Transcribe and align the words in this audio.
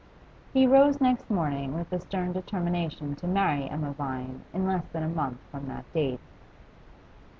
He 0.51 0.65
rose 0.65 0.99
next 0.99 1.29
morning 1.29 1.75
with 1.77 1.93
a 1.93 1.99
stern 1.99 2.33
determination 2.33 3.13
to 3.17 3.27
marry 3.27 3.69
Emma 3.69 3.91
Vine 3.93 4.41
in 4.51 4.65
less 4.65 4.87
than 4.87 5.03
a 5.03 5.07
month 5.07 5.37
from 5.51 5.67
that 5.67 5.85
date. 5.93 6.19